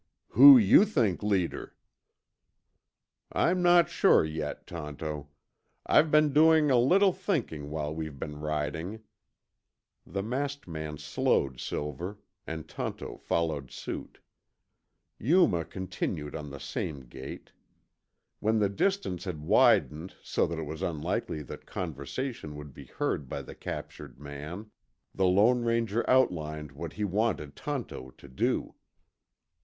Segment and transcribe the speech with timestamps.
[0.29, 1.75] "Who you think leader?"
[3.31, 5.27] "I'm not sure yet, Tonto.
[5.85, 9.03] I've been doing a little thinking while we've been riding."
[10.03, 12.17] The masked man slowed Silver,
[12.47, 14.17] and Tonto followed suit.
[15.19, 17.51] Yuma continued on at the same gait.
[18.39, 23.29] When the distance had widened so that it was unlikely that conversation would be heard
[23.29, 24.71] by the captured man,
[25.13, 28.73] the Lone Ranger outlined what he wanted Tonto to do.